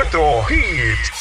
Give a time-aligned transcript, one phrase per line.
[0.00, 1.19] Puerto Hit.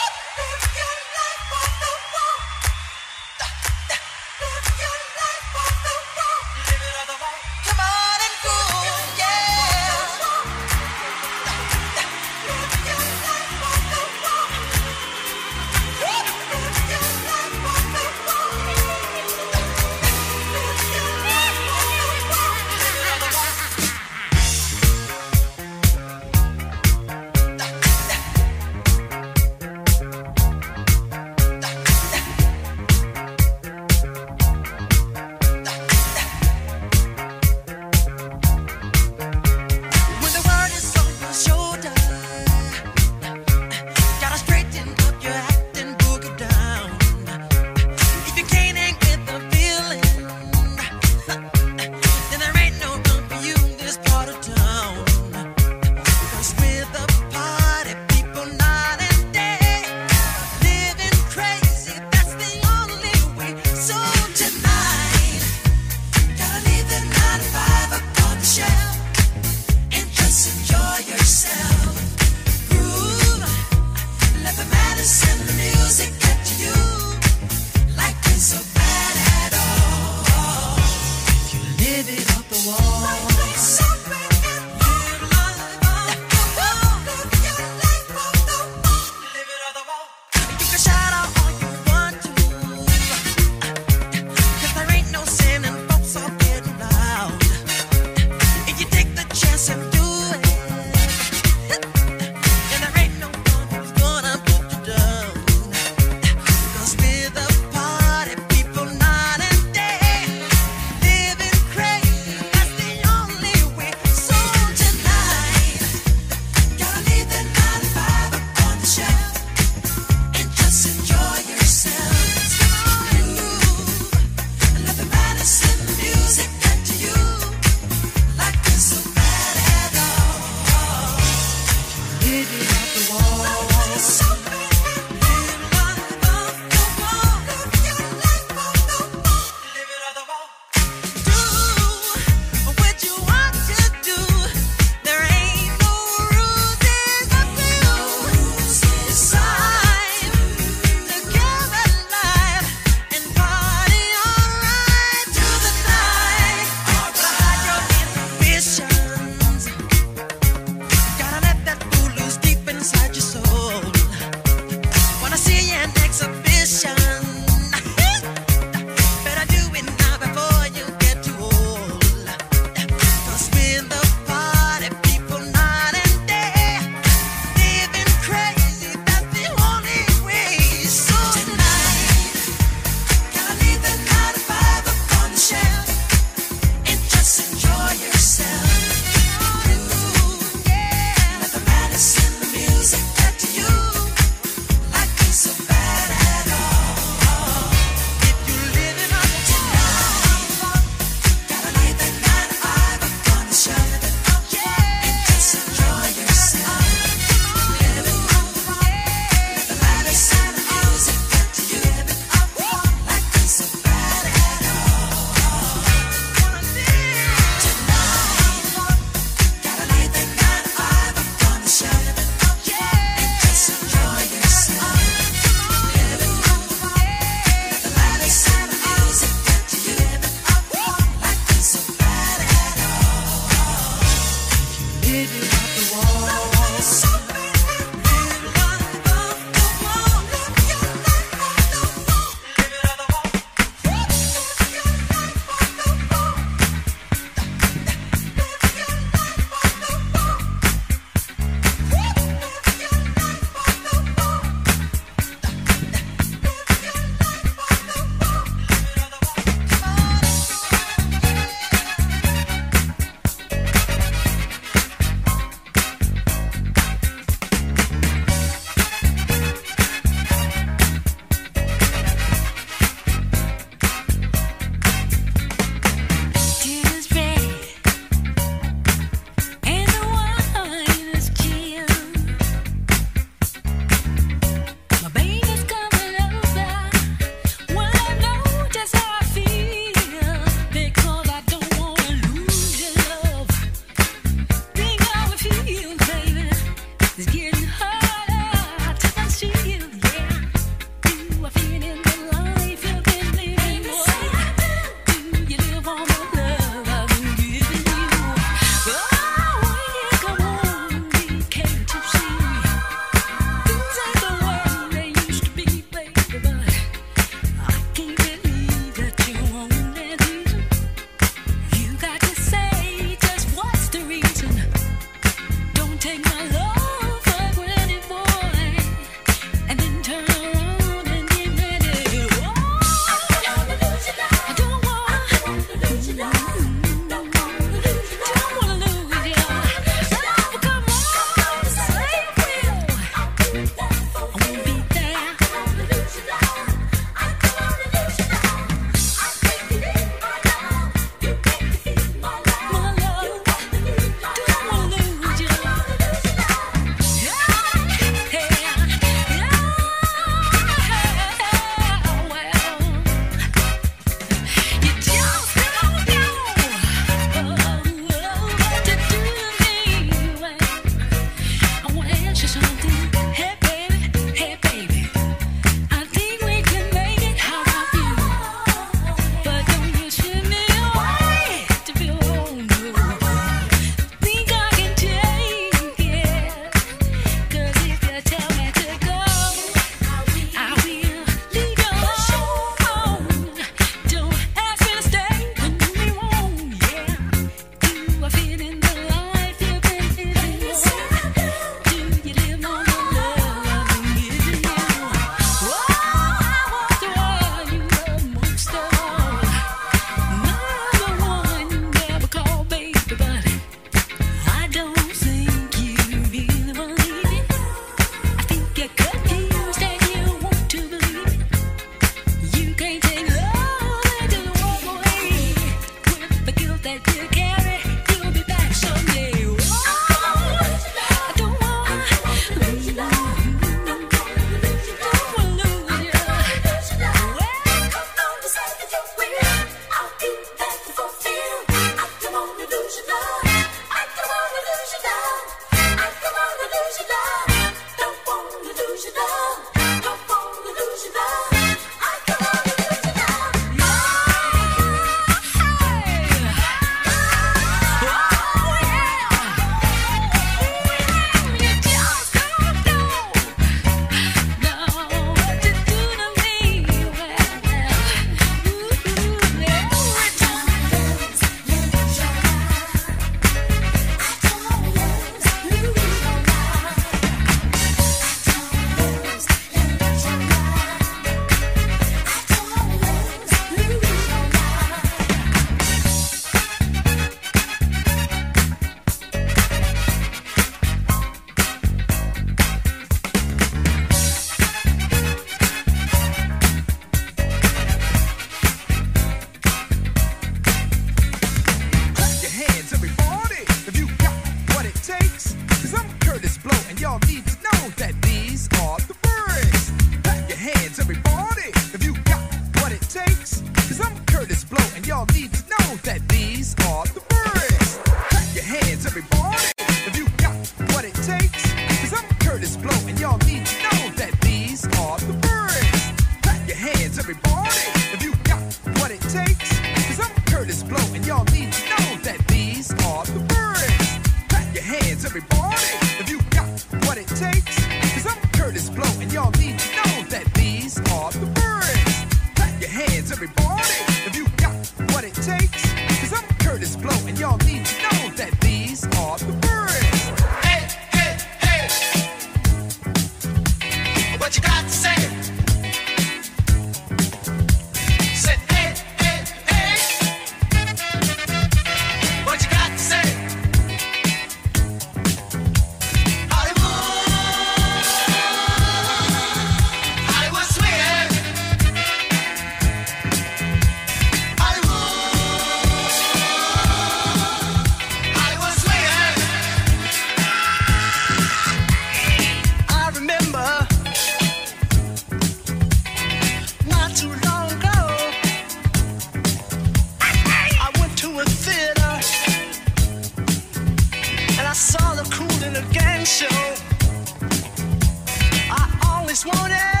[599.61, 600.00] morning.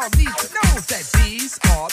[0.00, 1.87] Y'all need to know that these are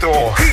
[0.00, 0.49] door.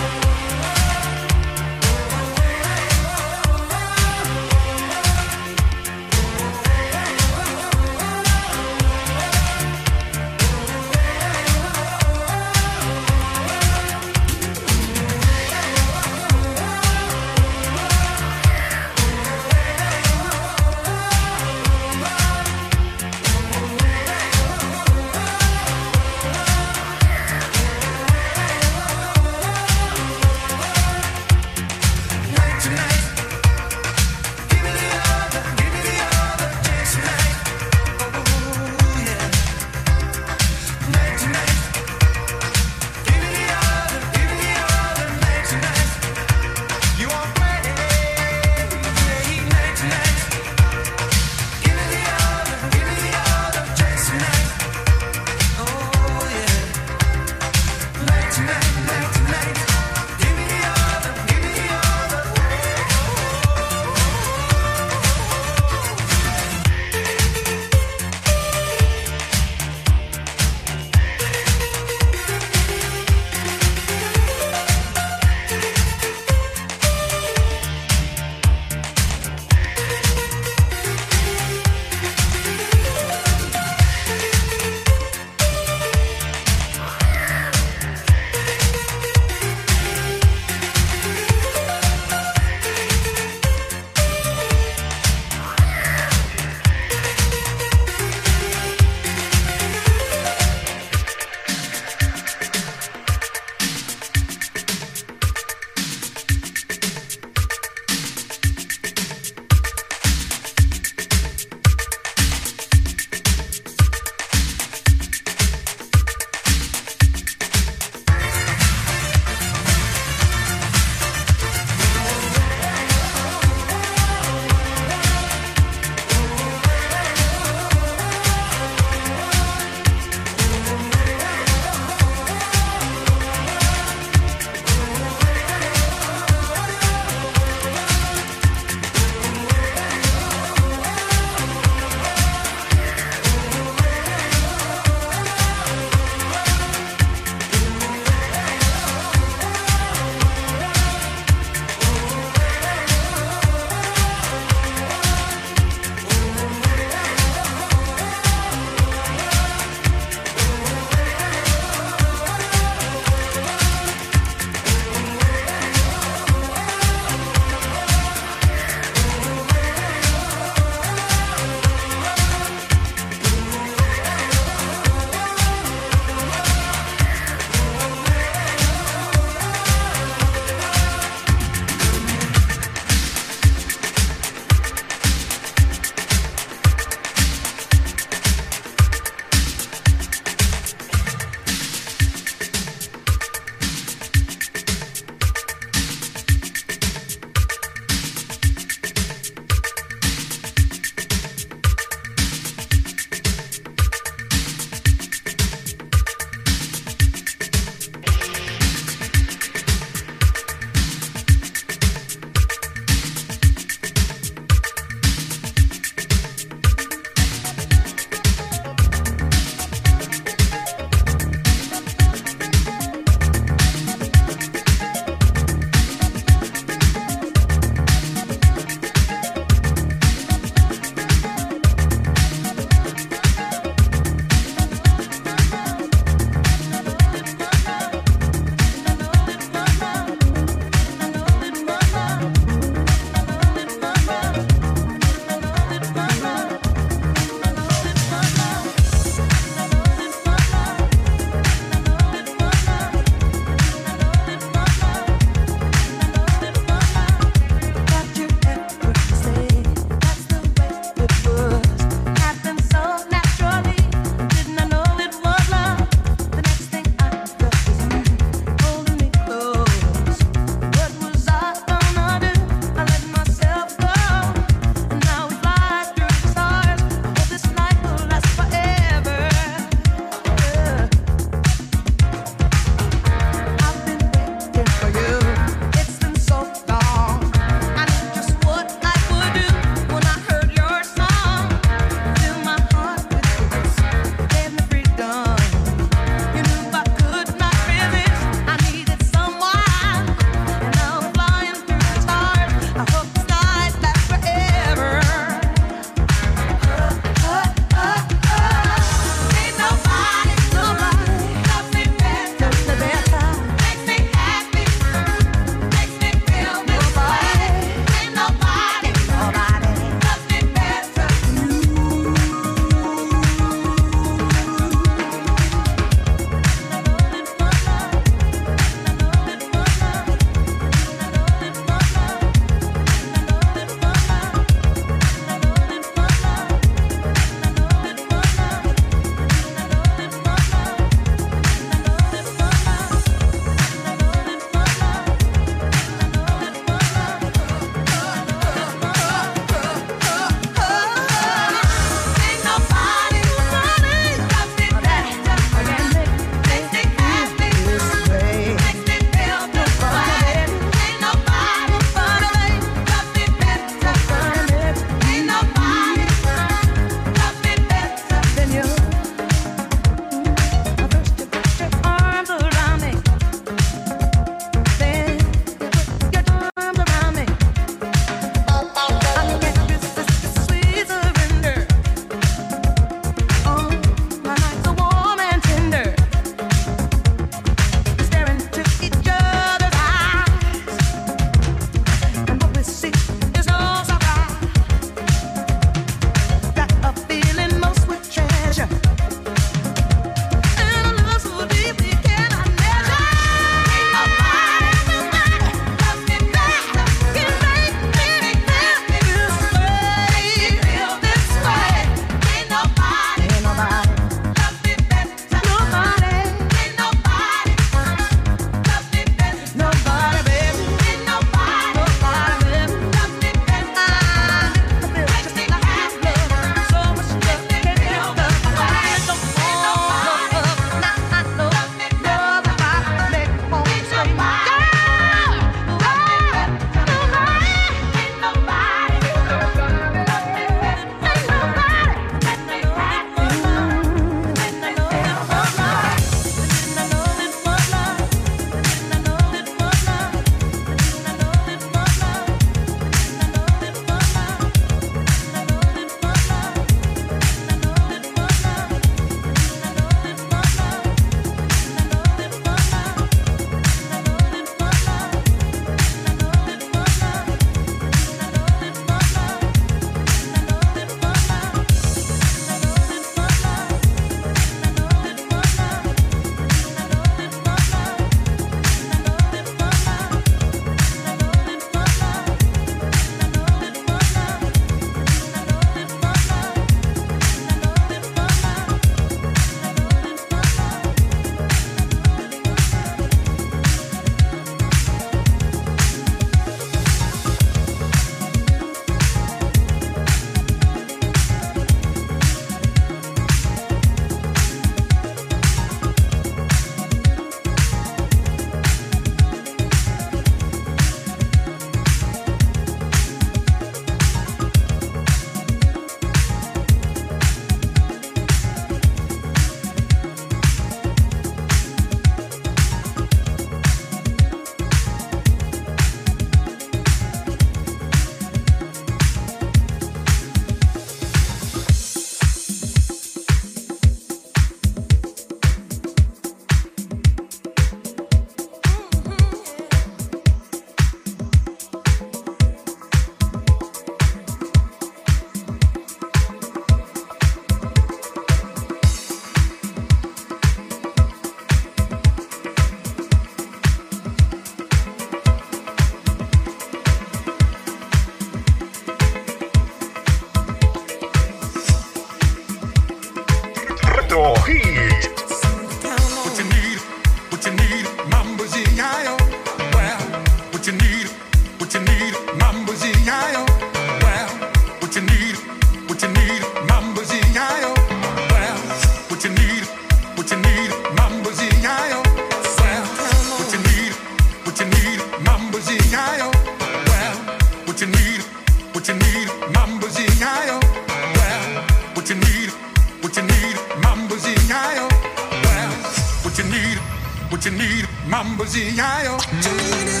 [597.41, 599.17] What you need, mambo Z-I-O.
[599.17, 600.00] Every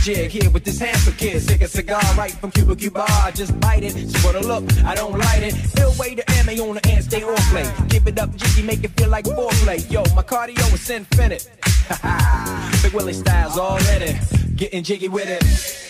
[0.00, 1.42] jig here with this handsome kid.
[1.42, 3.04] Sick a cigar right from Cuba Cuba.
[3.08, 3.92] I just bite it.
[4.18, 5.54] For the look, I don't light it.
[5.54, 7.70] Still way to ammo on the end, stay on play.
[7.88, 9.90] Give it up, jiggy, make it feel like foreplay.
[9.90, 11.48] Yo, my cardio is infinite.
[12.82, 14.56] Big Willie styles all in it.
[14.56, 15.89] Getting jiggy with it.